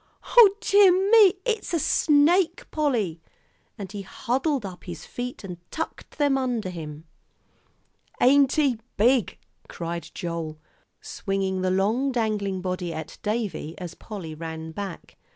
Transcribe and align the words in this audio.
"O 0.35 0.55
dear 0.61 0.91
me, 1.11 1.35
it's 1.45 1.75
a 1.75 1.79
snake, 1.79 2.65
Polly!" 2.71 3.21
and 3.77 3.91
he 3.91 4.01
huddled 4.01 4.65
up 4.65 4.85
his 4.85 5.05
feet 5.05 5.43
and 5.43 5.59
tucked 5.69 6.17
them 6.17 6.39
under 6.39 6.71
him. 6.71 7.05
"Ain't 8.19 8.53
he 8.53 8.79
big?" 8.97 9.37
cried 9.69 10.09
Joel, 10.15 10.57
swinging 11.01 11.61
the 11.61 11.69
long 11.69 12.11
dangling 12.11 12.61
body 12.63 12.91
at 12.91 13.19
Davie 13.21 13.75
as 13.77 13.93
Polly 13.93 14.33
ran 14.33 14.71
back. 14.71 15.17